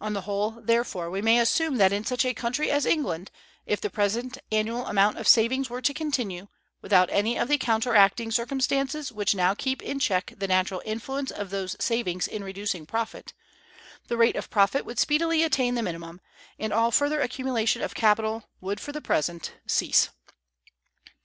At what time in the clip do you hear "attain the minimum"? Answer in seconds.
15.42-16.20